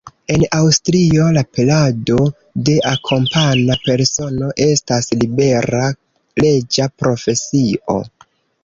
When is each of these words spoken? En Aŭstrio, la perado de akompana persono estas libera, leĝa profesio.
En 0.33 0.43
Aŭstrio, 0.59 1.27
la 1.35 1.43
perado 1.57 2.23
de 2.69 2.77
akompana 2.93 3.77
persono 3.85 4.51
estas 4.69 5.13
libera, 5.21 5.85
leĝa 6.45 6.91
profesio. 7.05 8.03